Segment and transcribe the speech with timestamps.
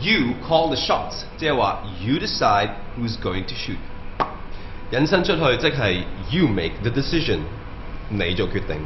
[0.00, 3.76] you call the shots，即係話 you decide who's going to shoot。
[4.92, 7.40] 引申出去即係 you make the decision，
[8.08, 8.78] 你做決定。